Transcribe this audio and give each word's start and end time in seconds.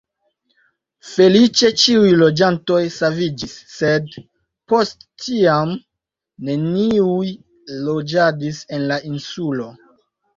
Feliĉe 1.07 1.67
ĉiuj 1.81 2.07
loĝantoj 2.21 2.77
saviĝis 2.95 3.53
sed 3.73 4.15
post 4.73 5.05
tiam 5.25 5.75
neniuj 6.49 7.29
loĝadis 7.91 8.63
en 8.79 8.87
la 8.93 8.99
insulo. 9.11 9.69